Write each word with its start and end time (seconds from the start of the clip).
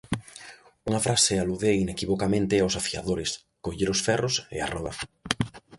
Unha 0.87 1.03
frase 1.05 1.33
alude 1.43 1.79
inequivocamente 1.83 2.55
aos 2.59 2.77
afiadores: 2.81 3.29
coller 3.63 3.89
os 3.95 4.03
ferros 4.07 4.35
e 4.55 4.57
a 4.61 4.67
roda. 4.73 4.91